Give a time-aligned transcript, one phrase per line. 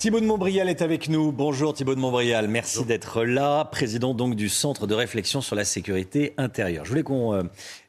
[0.00, 1.30] Thibaut de Montbrial est avec nous.
[1.30, 5.66] Bonjour Thibaut de Montbrial, merci d'être là, président donc du Centre de réflexion sur la
[5.66, 6.86] sécurité intérieure.
[6.86, 7.42] Je voulais qu'on euh,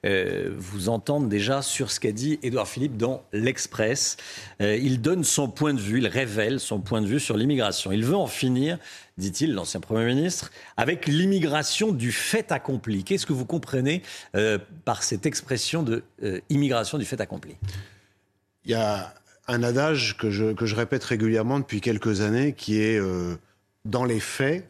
[0.06, 4.18] euh, vous entende déjà sur ce qu'a dit Édouard Philippe dans l'Express.
[4.62, 7.94] Euh, il donne son point de vue, il révèle son point de vue sur l'immigration.
[7.94, 8.78] Il veut en finir,
[9.18, 13.06] dit-il, l'ancien Premier ministre, avec l'immigration du fait accompli.
[13.06, 14.02] Qu'est-ce que vous comprenez
[14.84, 16.04] par cette expression de
[16.50, 17.56] immigration du fait accompli?
[18.66, 19.14] Il y a
[19.48, 23.36] un adage que je, que je répète régulièrement depuis quelques années qui est euh,
[23.86, 24.70] dans les faits,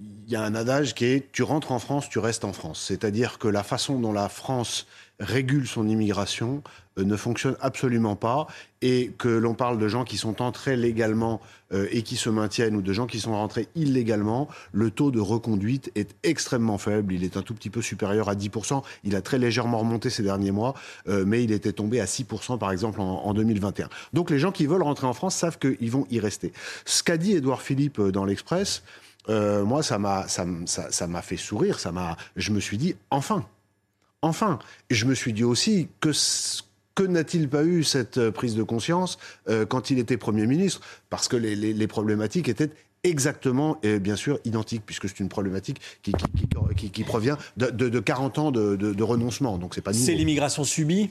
[0.00, 2.84] il y a un adage qui est tu rentres en France, tu restes en France.
[2.86, 4.86] C'est-à-dire que la façon dont la France
[5.20, 6.62] régule son immigration
[6.98, 8.46] euh, ne fonctionne absolument pas
[8.82, 11.40] et que l'on parle de gens qui sont entrés légalement
[11.72, 15.20] euh, et qui se maintiennent ou de gens qui sont rentrés illégalement, le taux de
[15.20, 17.12] reconduite est extrêmement faible.
[17.12, 18.82] Il est un tout petit peu supérieur à 10%.
[19.04, 20.74] Il a très légèrement remonté ces derniers mois,
[21.08, 23.88] euh, mais il était tombé à 6% par exemple en, en, 2021.
[24.12, 26.52] Donc les gens qui veulent rentrer en France savent qu'ils vont y rester.
[26.84, 28.82] Ce qu'a dit Édouard Philippe dans l'Express,
[29.28, 31.80] moi, ça m'a, ça, ça, fait sourire.
[31.80, 33.44] Ça m'a, je me suis dit, enfin,
[34.22, 34.58] enfin.
[34.90, 36.10] Je me suis dit aussi que
[36.94, 40.80] que n'a-t-il pas eu cette euh, prise de conscience euh, quand il était Premier ministre?
[41.10, 42.70] Parce que les, les, les problématiques étaient
[43.04, 47.66] exactement et bien sûr identiques, puisque c'est une problématique qui, qui, qui, qui provient de,
[47.70, 49.58] de, de, 40 ans de, de renoncement.
[49.58, 51.10] Donc c'est pas C'est l'immigration subie?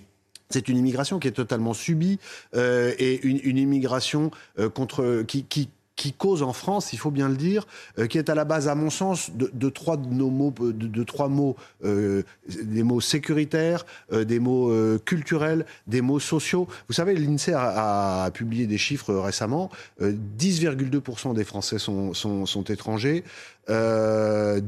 [0.50, 2.20] C'est une immigration qui est totalement subie
[2.56, 7.12] euh, et une, une immigration euh, contre qui, qui, qui cause en France, il faut
[7.12, 7.68] bien le dire,
[7.98, 10.54] euh, qui est à la base, à mon sens, de, de trois de nos mots,
[10.60, 12.24] de, de trois mots, euh,
[12.64, 16.68] des mots sécuritaires, euh, des mots euh, culturels, des mots sociaux.
[16.88, 19.70] Vous savez, l'Insee a, a, publié des chiffres récemment.
[20.00, 23.24] 10,2% euh, des Français sont, sont, sont étrangers.
[23.68, 24.60] 19 euh,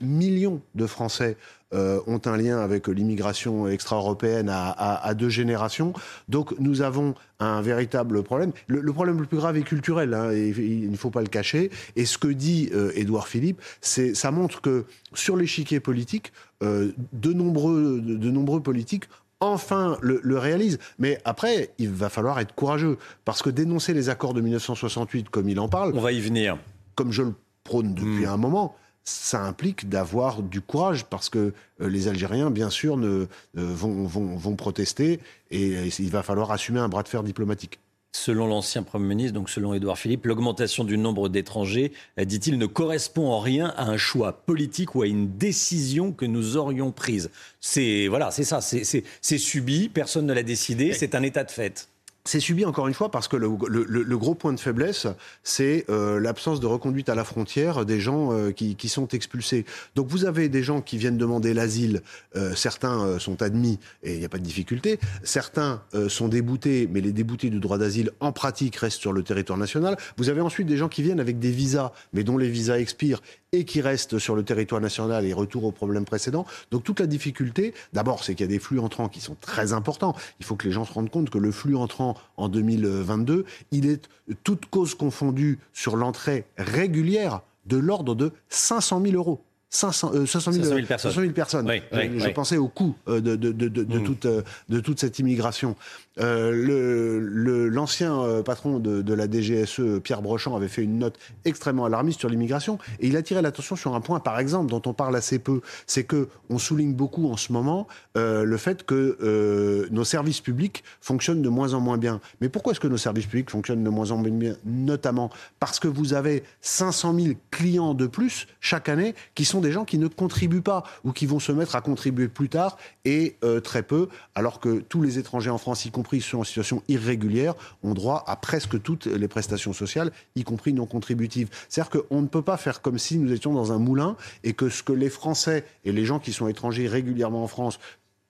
[0.00, 1.36] millions de Français
[1.72, 5.92] euh, ont un lien avec l'immigration extra-européenne à, à, à, deux générations.
[6.28, 8.52] Donc nous avons un véritable problème.
[8.66, 11.28] Le, le problème le plus grave est culturel, hein, et, il ne faut pas le
[11.28, 11.70] cacher.
[11.96, 16.32] Et ce que dit euh, Édouard Philippe, c'est ça montre que sur l'échiquier politique,
[16.62, 19.04] euh, de nombreux, de, de nombreux politiques
[19.40, 20.78] enfin le, le, réalise.
[20.98, 22.98] Mais après, il va falloir être courageux.
[23.24, 25.92] Parce que dénoncer les accords de 1968, comme il en parle.
[25.94, 26.58] On va y venir.
[26.94, 28.28] Comme je le prône depuis mmh.
[28.28, 33.08] un moment, ça implique d'avoir du courage parce que euh, les Algériens, bien sûr, ne,
[33.08, 37.22] euh, vont, vont, vont, protester et, et il va falloir assumer un bras de fer
[37.22, 37.78] diplomatique.
[38.12, 42.66] Selon l'ancien Premier ministre, donc selon Édouard Philippe, l'augmentation du nombre d'étrangers, euh, dit-il, ne
[42.66, 47.30] correspond en rien à un choix politique ou à une décision que nous aurions prise.
[47.60, 51.89] C'est voilà, c'est ça, c'est subi, personne ne l'a décidé, c'est un état de fait.
[52.24, 55.06] C'est subi encore une fois parce que le, gros point de faiblesse,
[55.42, 59.64] c'est euh, l'absence de reconduite à la frontière des gens euh, qui, sont expulsés.
[59.94, 62.02] Donc vous avez des gens qui viennent demander l'asile,
[62.36, 67.00] euh, certains sont admis et il n'y a pas de difficulté, certains sont déboutés, mais
[67.00, 69.96] les déboutés du droit d'asile en pratique restent sur le territoire national.
[70.16, 73.22] Vous avez ensuite des gens qui viennent avec des visas, mais dont les visas expirent
[73.52, 76.46] et qui restent sur le territoire national et retour au problème précédent.
[76.70, 79.72] Donc toute la difficulté, d'abord, c'est qu'il y a des flux entrants qui sont très
[79.72, 80.14] importants.
[80.38, 83.90] Il faut que les gens se rendent compte que le flux entrant en 2022, il
[83.90, 84.08] est
[84.44, 89.42] toute cause confondue sur l'entrée régulière de l'ordre de 500 000 euros.
[89.70, 91.10] 500, euh, 500, 000, 500 000 personnes.
[91.12, 91.66] 500 000 personnes.
[91.68, 92.32] Oui, oui, je, oui.
[92.32, 94.04] pensais au coût euh, de, de, de, de, mmh.
[94.04, 95.76] toute, euh, de toute cette immigration.
[96.20, 101.84] Euh, l'ancien le, euh, patron de, la DGSE, Pierre Brochant, avait fait une note extrêmement
[101.84, 105.16] alarmiste sur l'immigration et il attirait l'attention sur un point, par exemple, dont on parle
[105.16, 109.86] assez peu, c'est que on souligne beaucoup en ce moment euh, le fait que euh,
[109.90, 112.20] nos services publics fonctionnent de moins en moins bien.
[112.40, 115.30] Mais pourquoi est-ce que nos services publics fonctionnent de moins en moins bien Notamment?
[115.58, 119.84] Parce que vous avez 500 000 clients de plus chaque année qui sont des gens
[119.84, 123.60] qui ne contribuent pas ou qui vont se mettre à contribuer plus tard et euh,
[123.60, 127.54] très peu, alors que tous les étrangers en France, y compris ceux en situation irrégulière,
[127.82, 131.48] ont droit à presque toutes les prestations sociales, y compris non contributives.
[131.68, 134.68] C'est-à-dire qu'on ne peut pas faire comme si nous étions dans un moulin et que
[134.68, 137.78] ce que les Français et les gens qui sont étrangers régulièrement en France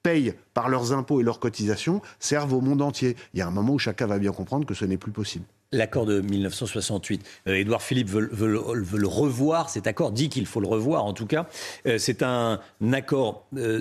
[0.03, 3.17] payent par leurs impôts et leurs cotisations, servent au monde entier.
[3.35, 5.45] Il y a un moment où chacun va bien comprendre que ce n'est plus possible
[5.73, 7.25] l'accord de 1968.
[7.47, 11.27] Euh, Édouard Philippe veut, le revoir, cet accord dit qu'il faut le revoir en tout
[11.27, 11.47] cas.
[11.87, 12.59] Euh, c'est un
[12.93, 13.81] accord euh,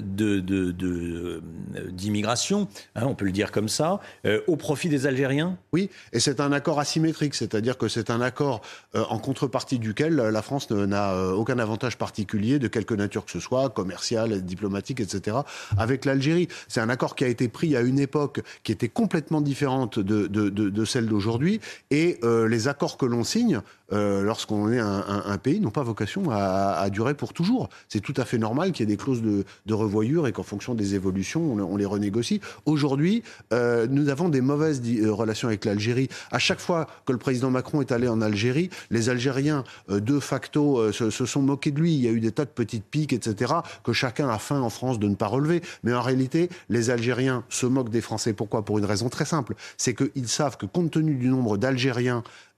[1.91, 3.99] d'immigration, hein, on peut le dire comme ça,
[4.47, 5.57] au profit des Algériens?
[5.71, 8.61] Oui, et c'est un accord asymétrique, c'est-à-dire que c'est un accord
[8.93, 13.69] en contrepartie duquel la France n'a aucun avantage particulier de quelque nature que ce soit,
[13.69, 15.37] commercial, diplomatique, etc.,
[15.77, 16.47] avec l'Algérie.
[16.67, 20.27] C'est un accord qui a été pris à une époque qui était complètement différente de,
[20.27, 21.59] de celle d'aujourd'hui
[21.91, 23.61] et euh, les accords que l'on signe
[23.91, 27.69] euh, lorsqu'on est un, pays, n'ont pas vocation à, durer pour toujours.
[27.87, 30.75] C'est tout à fait normal qu'il y ait des clauses de, revoyure et qu'en fonction
[30.75, 32.41] des évolutions, on, les renégocie.
[32.65, 33.23] Aujourd'hui,
[33.53, 36.09] euh, nous avons des mauvaises relations avec l'Algérie.
[36.31, 40.91] À chaque fois que le président Macron est allé en Algérie, les Algériens, de facto,
[40.91, 41.95] se, se, sont moqués de lui.
[41.95, 43.53] Il y a eu des tas de petites piques, etc.,
[43.83, 45.61] que chacun a faim en France de ne pas relever.
[45.83, 48.33] Mais en réalité, les Algériens se moquent des Français.
[48.33, 48.63] Pourquoi?
[48.63, 49.55] Pour une raison très simple.
[49.77, 51.68] C'est qu'ils savent que compte tenu du nombre d'Algériens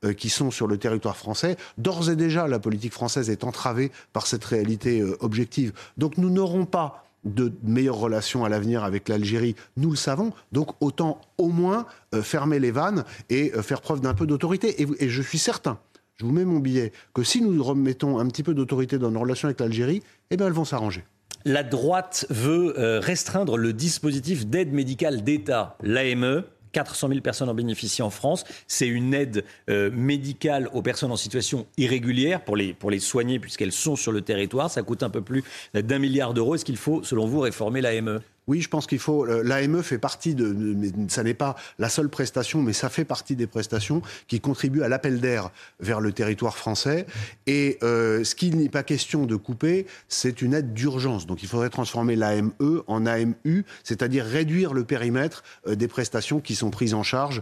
[0.04, 1.58] euh, qui sont sur le territoire français.
[1.78, 5.74] D'ores et déjà, la politique française est entravée par cette réalité euh, objective.
[5.98, 10.34] Donc nous n'aurons pas de meilleures relations à l'avenir avec l'Algérie, nous le savons.
[10.52, 11.86] Donc autant au moins
[12.16, 14.81] euh, fermer les vannes et faire preuve d'un peu d'autorité.
[14.81, 15.78] Et, je suis certain,
[16.16, 19.19] je vous mets mon billet, que si nous remettons un petit peu d'autorité dans nos
[19.19, 21.04] relations avec l'Algérie, eh bien elles vont s'arranger.
[21.46, 28.01] La droite veut restreindre le dispositif d'aide médicale d'État, l'AME, 400 000 personnes en bénéficient
[28.01, 28.44] en France.
[28.68, 33.39] C'est une aide euh, médicale aux personnes en situation irrégulière pour les, pour les soigner
[33.39, 34.69] puisqu'elles sont sur le territoire.
[34.69, 36.56] Ça coûte un peu plus d'un milliard d'euros.
[36.56, 39.25] Est-ce qu'il faut, selon vous, réformer l'AME oui, je pense qu'il faut.
[39.25, 40.47] Euh, L'AME fait partie de.
[40.47, 44.81] Mais ça n'est pas la seule prestation, mais ça fait partie des prestations qui contribuent
[44.81, 47.05] à l'appel d'air vers le territoire français.
[47.45, 51.27] Et euh, ce qu'il n'est pas question de couper, c'est une aide d'urgence.
[51.27, 52.51] Donc il faudrait transformer l'AME
[52.88, 57.41] en AMU, c'est-à-dire réduire le périmètre euh, des prestations qui sont prises en charge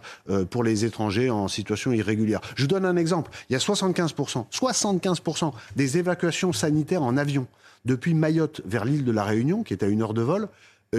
[0.49, 2.41] pour les étrangers en situation irrégulière.
[2.55, 3.31] Je vous donne un exemple.
[3.49, 7.47] Il y a 75%, 75% des évacuations sanitaires en avion
[7.85, 10.49] depuis Mayotte vers l'île de la Réunion, qui est à une heure de vol,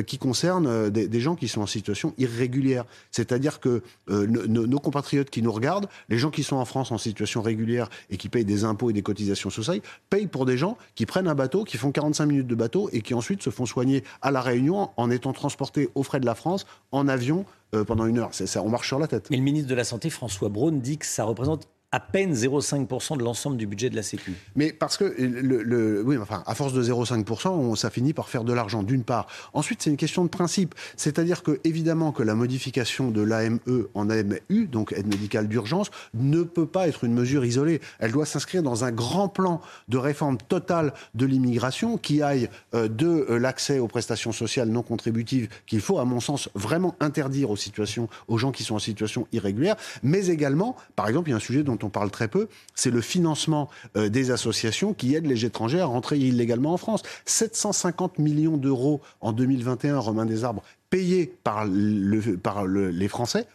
[0.07, 2.85] qui concerne euh, des, gens qui sont en situation irrégulière.
[3.11, 6.99] C'est-à-dire que euh, nos compatriotes qui nous regardent, les gens qui sont en France en
[6.99, 10.79] situation régulière et qui payent des impôts et des cotisations sociales, payent pour des gens
[10.95, 13.67] qui prennent un bateau, qui font 45 minutes de bateau et qui ensuite se font
[13.67, 17.45] soigner à La Réunion en étant transportés aux frais de la France en avion
[17.87, 18.31] pendant une heure.
[18.33, 19.31] Ça, on marche sur la tête.
[19.31, 23.19] Mais le ministre de la Santé, François Braun, dit que ça représente à peine 0,5%
[23.19, 24.35] de l'ensemble du budget de la Sécu.
[24.55, 28.83] Mais parce que, oui, enfin, à force de 0,5%, ça finit par faire de l'argent,
[28.83, 29.27] d'une part.
[29.55, 30.75] Ensuite, c'est une question de principe.
[30.97, 33.59] C'est-à-dire que, évidemment, que la modification de l'AME
[33.95, 37.81] en AMU, donc aide médicale d'urgence, ne peut pas être une mesure isolée.
[37.99, 42.89] Elle doit s'inscrire dans un grand plan de réforme totale de l'immigration qui aille euh,
[42.89, 47.51] de euh, l'accès aux prestations sociales non contributives, qu'il faut, à mon sens, vraiment interdire
[47.51, 51.35] aux situations, aux gens qui sont en situation irrégulière, mais également, par exemple, il y
[51.35, 55.15] a un sujet dont on parle très peu, c'est le financement euh, des associations qui
[55.15, 57.03] aident les étrangers à rentrer illégalement en France.
[57.25, 63.47] 750 millions d'euros en 2021, Romain Desarbres, payés par, les Français,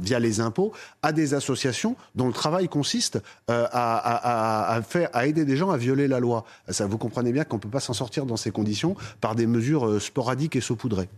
[0.00, 0.72] via les impôts,
[1.02, 3.18] à des associations dont le travail consiste
[3.50, 4.80] euh, à,
[5.24, 6.44] aider des gens à violer la loi.
[6.68, 9.86] Vous comprenez bien qu'on ne peut pas s'en sortir dans ces conditions par des mesures
[9.86, 11.08] euh, sporadiques et saupoudrées.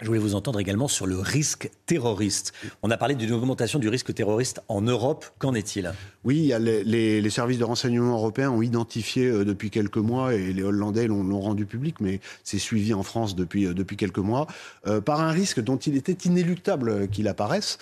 [0.00, 2.52] Je voulais vous entendre également sur le risque terroriste.
[2.82, 5.24] On a parlé d'une augmentation du risque terroriste en Europe.
[5.38, 5.92] Qu'en est-il?
[6.24, 11.06] Oui, les, services de renseignement européens ont identifié euh, depuis quelques mois, et les Hollandais
[11.06, 14.46] l'ont rendu public, mais c'est suivi en France depuis, euh, depuis quelques mois,
[14.86, 17.78] euh, par un risque dont il était inéluctable qu'il apparaisse.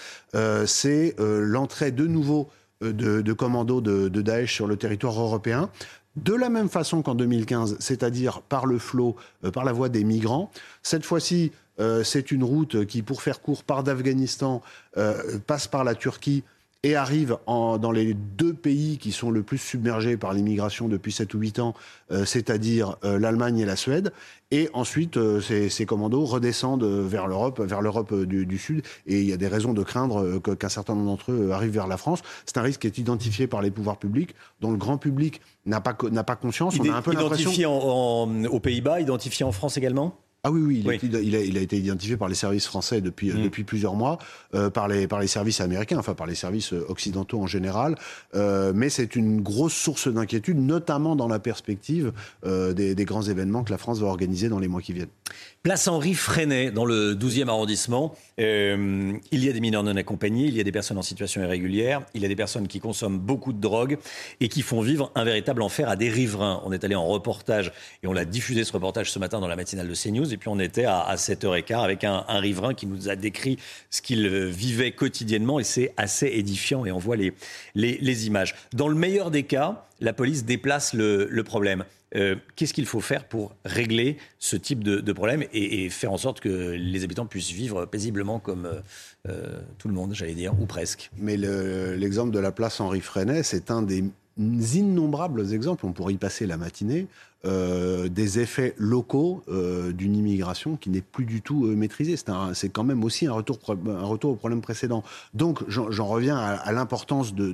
[0.67, 2.49] c'est l'entrée de nouveau
[2.81, 5.71] de, commandos de, de Daesh sur le territoire européen
[6.17, 9.17] de la même façon qu'en 2015, c'est-à-dire par le flot,
[9.53, 10.51] par la voie des migrants.
[10.83, 14.63] Cette fois-ci, euh, c'est une route qui, pour faire court, part d'Afghanistan,
[14.97, 16.45] euh, passe par la Turquie
[16.85, 21.33] et arrive dans les deux pays qui sont le plus submergés par l'immigration depuis 7
[21.35, 21.75] ou 8 ans,
[22.11, 24.13] euh, c'est-à-dire l'Allemagne et la Suède.
[24.51, 28.83] Et ensuite, ces, commandos redescendent vers l'Europe, vers l'Europe du, Sud.
[29.07, 31.87] Et il y a des raisons de craindre qu'un certain nombre d'entre eux arrivent vers
[31.87, 32.21] la France.
[32.47, 35.81] C'est un risque qui est identifié par les pouvoirs publics, dont le grand public n'a
[35.81, 36.75] pas, pas conscience.
[36.81, 40.19] On a un peu identifié aux Pays-Bas, identifié en France également?
[40.45, 40.83] Ah oui, oui,
[41.23, 43.45] il, A, été identifié par les services français depuis, mm.
[43.45, 44.19] depuis plusieurs mois,
[44.57, 47.95] euh, par, les, par les services américains, enfin par les services euh, occidentaux en général.
[48.35, 52.13] Euh, mais c'est une grosse source d'inquiétude, notamment dans la perspective
[52.45, 55.07] des, des, grands événements que la France va organiser dans les mois qui viennent.
[55.63, 58.15] Place Henri Freinet, dans le 12e arrondissement.
[58.39, 62.03] il y a des mineurs non accompagnés, il y a des personnes en situation irrégulière,
[62.15, 63.99] il y a des personnes qui consomment beaucoup de drogue
[64.41, 66.61] et qui font vivre un véritable enfer à des riverains.
[66.65, 67.73] On est allé en reportage
[68.03, 70.49] et on l'a diffusé ce reportage ce matin dans la matinale de CNews Et puis
[70.49, 73.59] on était à, 7h15 avec un, riverain qui nous a décrit
[73.91, 75.61] ce qu'il vivait quotidiennement.
[75.61, 76.85] Et c'est assez édifiant.
[76.85, 77.33] Et on voit les,
[77.75, 78.55] les, images.
[78.73, 81.85] Dans le meilleur des cas, la police déplace le, problème.
[82.15, 86.41] Euh, qu'est-ce qu'il faut faire pour régler ce type de, problème et, faire en sorte
[86.41, 88.83] que les habitants puissent vivre paisiblement comme
[89.29, 91.11] euh, tout le monde, j'allais dire, ou presque?
[91.17, 94.05] Mais l'exemple de la place Henri Freinet, c'est un des
[94.39, 97.07] innombrables exemples, on pourrait y passer la matinée,
[97.45, 102.15] euh, des effets locaux euh, d'une immigration qui n'est plus du tout euh, maîtrisée.
[102.55, 105.03] C'est quand même aussi un retour, un retour au problème précédent.
[105.35, 107.53] Donc j'en reviens à, l'importance de,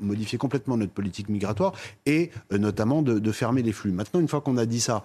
[0.00, 1.72] modifier complètement notre politique migratoire
[2.04, 3.92] et notamment de, fermer les flux.
[3.92, 5.02] Maintenant, une fois qu'on a dit ça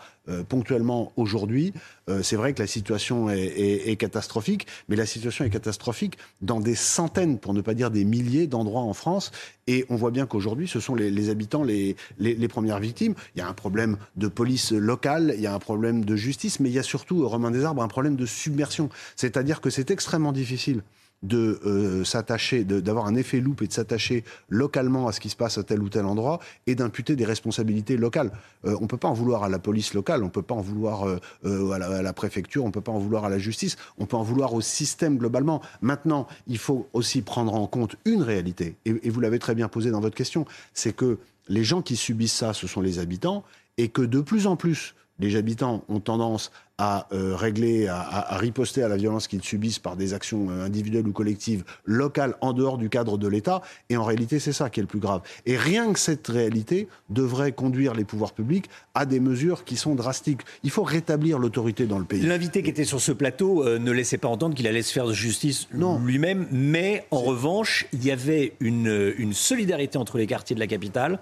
[0.49, 1.73] ponctuellement aujourd'hui,
[2.21, 7.37] c'est vrai que la situation est, catastrophique, mais la situation est catastrophique dans des centaines,
[7.37, 9.31] pour ne pas dire des milliers d'endroits en France.
[9.67, 13.15] Et on voit bien qu'aujourd'hui, ce sont les, les habitants les, les, les premières victimes.
[13.35, 13.84] Il y a un problème
[14.15, 17.27] de police locale, il y a un problème de justice, mais il y a surtout,
[17.27, 18.89] Romain Desarbres, un problème de submersion.
[19.15, 20.81] C'est-à-dire que c'est extrêmement difficile
[21.23, 25.35] de euh, s'attacher, d'avoir un effet loupe et de s'attacher localement à ce qui se
[25.35, 28.31] passe à tel ou tel endroit et d'imputer des responsabilités locales.
[28.65, 30.55] Euh, on ne peut pas en vouloir à la police locale, on ne peut pas
[30.55, 33.77] en vouloir euh, à, la, préfecture, on ne peut pas en vouloir à la justice,
[33.97, 35.61] on peut en vouloir au système globalement.
[35.81, 39.91] Maintenant, il faut aussi prendre en compte une réalité, et vous l'avez très bien posé
[39.91, 43.43] dans votre question, c'est que les gens qui subissent ça, ce sont les habitants,
[43.77, 48.83] et que de plus en plus, les habitants ont tendance à euh, régler, à, riposter
[48.83, 52.77] à la violence qu'ils subissent par des actions euh, individuelles ou collectives locales en dehors
[52.77, 53.61] du cadre de l'État.
[53.89, 55.21] Et en réalité, c'est ça qui est le plus grave.
[55.45, 59.95] Et rien que cette réalité devrait conduire les pouvoirs publics à des mesures qui sont
[59.95, 60.41] drastiques.
[60.63, 62.21] Il faut rétablir l'autorité dans le pays.
[62.21, 65.07] L'invité qui était sur ce plateau euh, ne laissait pas entendre qu'il allait se faire
[65.07, 70.55] de justice lui-même, mais en revanche, il y avait une, une, solidarité entre les quartiers
[70.55, 71.19] de la capitale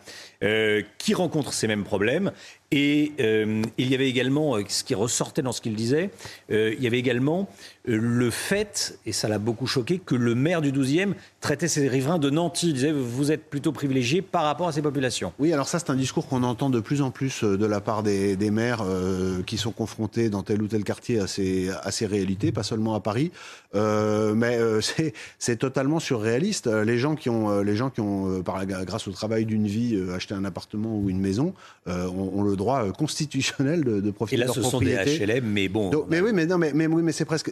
[0.97, 2.31] qui rencontrent ces mêmes problèmes.
[2.75, 3.11] Et
[3.77, 6.09] il y avait également ce qui ressortait dans ce qu'il disait,
[6.51, 7.47] euh, il y avait également
[7.87, 11.87] euh, le fait, et ça l'a beaucoup choqué, que le maire du 12e traitait ses
[11.87, 12.69] riverains de nantis.
[12.69, 15.33] Il disait vous êtes plutôt privilégiés par rapport à ces populations.
[15.39, 17.81] Oui, alors ça c'est un discours qu'on entend de plus en plus euh, de la
[17.81, 18.83] part des, maires
[19.47, 23.31] qui sont confrontés dans tel ou tel quartier à ces, réalités, pas seulement à Paris.
[23.73, 24.59] mais
[25.39, 26.67] c'est totalement surréaliste.
[26.67, 30.35] Les gens qui ont, les gens qui ont par, grâce au travail d'une vie, acheté
[30.35, 31.53] un appartement ou une maison,
[31.87, 32.62] ont, le droit
[32.97, 34.91] constitutionnel de, de profiter de leur propriété.
[34.91, 35.91] Et là, ce sont des HLM, mais bon.
[36.09, 37.51] mais oui, mais non, mais, mais, mais c'est presque,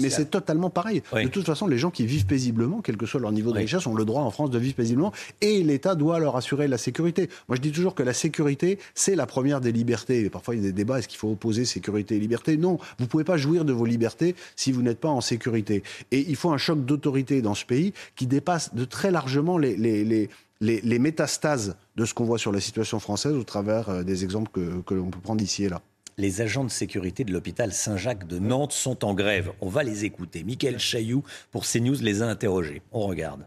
[0.00, 1.02] mais c'est totalement pareil.
[1.12, 3.86] De toute façon, les gens qui vivent paisiblement, quel que soit leur niveau de richesse,
[3.86, 7.28] ont le droit en France de vivre paisiblement, et l'État doit leur assurer la sécurité.
[7.48, 10.28] Moi, je dis toujours que la sécurité, c'est la première des libertés.
[10.30, 12.56] parfois, il y a des débats est-ce qu'il faut opposer sécurité et liberté?
[12.56, 15.82] Non, vous pouvez pas jouir de vos libertés si vous n'êtes pas en sécurité.
[16.10, 19.76] Et il faut un choc d'autorité dans ce pays qui dépasse de très largement les,
[19.76, 20.28] les, les
[20.60, 24.50] les, métastases de ce qu'on voit sur la situation française au travers euh, des exemples
[24.50, 25.80] que, que l'on peut prendre ici et là
[26.18, 29.52] les agents de sécurité de l'hôpital Saint-Jacques de Nantes sont en grève.
[29.60, 30.42] On va les écouter.
[30.42, 31.22] Michael Chailloux
[31.52, 32.82] pour CNews les a interrogés.
[32.90, 33.46] On regarde.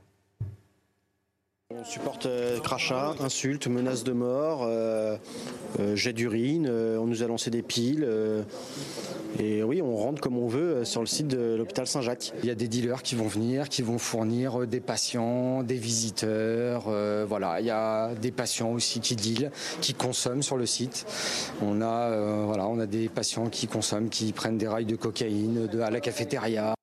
[1.79, 5.15] On supporte euh, crachats, insultes, menaces de mort, euh,
[5.79, 8.07] euh, jet d'urine, on nous a lancé des piles.
[9.39, 12.33] et oui, on rentre comme on veut sur le site de l'hôpital Saint-Jacques.
[12.43, 16.89] Il y a des dealers qui vont venir, qui vont fournir des patients, des visiteurs.
[17.27, 21.05] voilà, il y a des patients aussi qui dealent, qui consomment sur le site.
[21.61, 25.89] On a, on a des patients qui consomment, qui prennent des rails de cocaïne à
[25.89, 26.73] la cafétéria.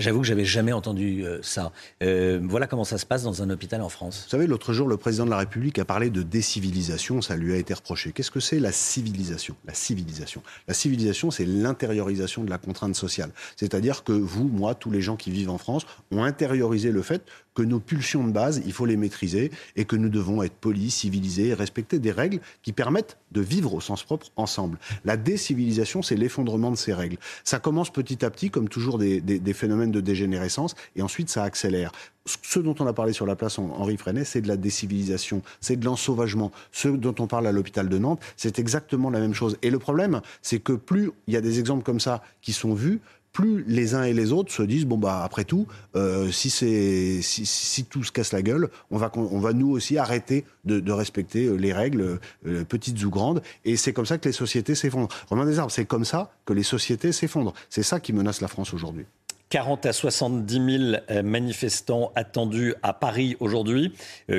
[0.00, 1.72] J'avoue que j'avais jamais entendu euh, ça.
[2.02, 4.22] Euh, voilà comment ça se passe dans un hôpital en France.
[4.24, 7.20] Vous savez, l'autre jour, le président de la République a parlé de décivilisation.
[7.20, 8.12] Ça lui a été reproché.
[8.12, 9.56] Qu'est-ce que c'est la civilisation?
[9.66, 10.42] La civilisation.
[10.66, 13.30] La civilisation, c'est l'intériorisation de la contrainte sociale.
[13.56, 17.22] C'est-à-dire que vous, moi, tous les gens qui vivent en France ont intériorisé le fait
[17.60, 20.94] que nos pulsions de base, il faut les maîtriser et que nous devons être polis,
[20.94, 24.78] civilisés respecter des règles qui permettent de vivre au sens propre ensemble.
[25.04, 27.18] La décivilisation, c'est l'effondrement de ces règles.
[27.44, 29.20] Ça commence petit à petit, comme toujours des,
[29.52, 31.92] phénomènes de dégénérescence, et ensuite ça accélère.
[32.24, 35.76] Ce dont on a parlé sur la place Henri Freinet, c'est de la décivilisation, c'est
[35.76, 36.52] de l'ensauvagement.
[36.72, 39.58] Ce dont on parle à l'hôpital de Nantes, c'est exactement la même chose.
[39.60, 42.72] Et le problème, c'est que plus il y a des exemples comme ça qui sont
[42.72, 43.00] vus,
[43.32, 47.20] plus les uns et les autres se disent bon bah après tout, euh, si c'est
[47.22, 51.46] si, tout se casse la gueule, on va on va nous aussi arrêter de, respecter
[51.46, 53.42] euh, les règles euh, petites ou grandes.
[53.64, 55.08] Et c'est comme ça que les sociétés s'effondrent.
[55.28, 57.54] Romain Desarbres, c'est comme ça que les sociétés s'effondrent.
[57.68, 59.06] C'est ça qui menace la France aujourd'hui.
[59.50, 60.54] 40 à 70
[60.92, 63.92] 000 euh, manifestants attendus à Paris aujourd'hui,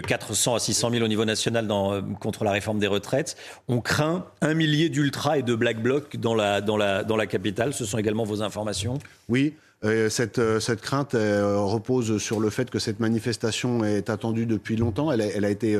[0.07, 3.35] 400 euh, à 600 000 au niveau national dans, euh, contre la réforme des retraites.
[3.67, 7.27] On craint un millier d'ultra et de black blocs dans la, dans, la, dans la
[7.27, 7.73] capitale.
[7.73, 8.97] Ce sont également vos informations?
[9.27, 9.53] Oui.
[10.09, 15.11] Cette, cette crainte repose sur le fait que cette manifestation est attendue depuis longtemps.
[15.11, 15.79] Elle a, elle a été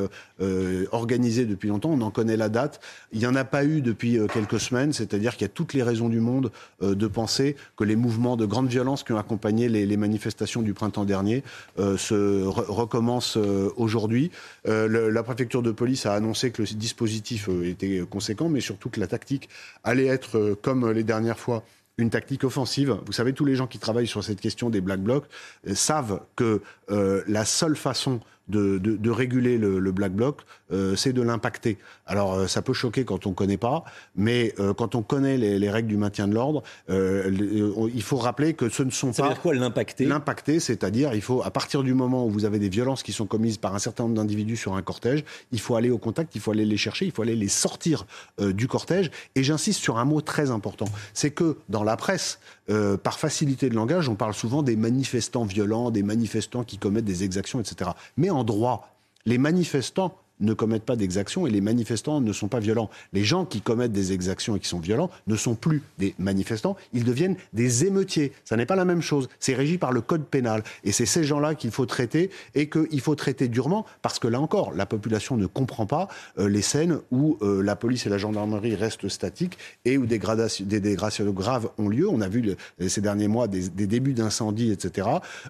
[0.92, 1.92] organisée depuis longtemps.
[1.92, 2.80] On en connaît la date.
[3.12, 4.92] Il n'y en a pas eu depuis quelques semaines.
[4.92, 8.46] C'est-à-dire qu'il y a toutes les raisons du monde de penser que les mouvements de
[8.46, 11.44] grande violence qui ont accompagné les, les manifestations du printemps dernier
[11.78, 13.38] se recommencent
[13.76, 14.32] aujourd'hui.
[14.66, 19.08] la préfecture de police a annoncé que le dispositif était conséquent, mais surtout que la
[19.08, 19.50] tactique
[19.84, 21.64] allait être, euh, comme les dernières fois,
[21.98, 22.98] une tactique offensive.
[23.06, 25.26] Vous savez, tous les gens qui travaillent sur cette question des black blocs
[25.68, 28.20] euh, savent que euh, la seule façon
[28.52, 30.42] de, réguler le, black bloc,
[30.72, 31.78] euh, c'est de l'impacter.
[32.06, 33.84] Alors euh, ça peut choquer quand on ne connaît pas,
[34.16, 38.70] mais euh, quand on connaît les, règles du maintien de l'ordre, il faut rappeler que
[38.70, 39.14] ce ne sont pas...
[39.14, 40.06] Ça veut dire quoi l'impacter?
[40.06, 43.26] L'impacter, c'est-à-dire il faut, à partir du moment où vous avez des violences qui sont
[43.26, 46.42] commises par un certain nombre d'individus sur un cortège, il faut aller au contact, il
[46.42, 48.06] faut aller les chercher, il faut aller les sortir
[48.40, 49.12] du cortège.
[49.36, 52.40] Et j'insiste sur un mot très important, c'est que dans la presse,
[52.98, 57.24] par facilité de langage, on parle souvent des manifestants violents, des manifestants qui commettent des
[57.24, 57.92] exactions, etc.
[58.18, 62.60] Mais en droit, les manifestants ne commettent pas d'exactions et les manifestants ne sont pas
[62.60, 62.90] violents.
[63.14, 66.76] Les gens qui commettent des exactions et qui sont violents ne sont plus des manifestants,
[66.94, 68.34] ils deviennent des émeutiers.
[68.46, 69.30] Ça n'est pas la même chose.
[69.40, 70.64] C'est régi par le code pénal.
[70.84, 74.40] Et c'est ces gens-là qu'il faut traiter et qu'il faut traiter durement parce que là
[74.40, 76.08] encore, la population ne comprend pas
[76.38, 80.20] euh, les scènes où euh, la police et la gendarmerie restent statiques et où des,
[80.20, 82.10] dégradations graves ont lieu.
[82.10, 82.56] On a vu
[82.88, 85.08] ces derniers mois des, débuts d'incendie, etc.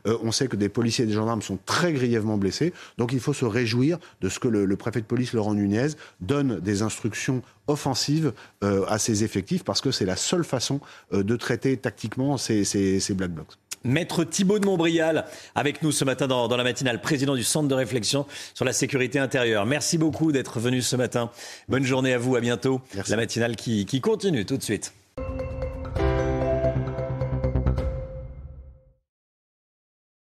[0.07, 2.73] Euh, on sait que des policiers et des gendarmes sont très grièvement blessés.
[2.97, 5.87] Donc il faut se réjouir de ce que le préfet de police Laurent Nunez
[6.19, 8.33] donne des instructions offensives
[8.63, 10.81] euh, à ses effectifs parce que c'est la seule façon
[11.13, 12.65] euh, de traiter tactiquement ces,
[13.11, 13.53] black blocs.
[13.83, 17.73] Maître Thibault de Montbrial, avec nous ce matin dans, la matinale, président du Centre de
[17.73, 19.65] réflexion sur la sécurité intérieure.
[19.65, 21.31] Merci beaucoup d'être venu ce matin.
[21.67, 22.81] Bonne journée à vous, à bientôt.
[23.07, 24.93] La matinale qui continue tout de suite.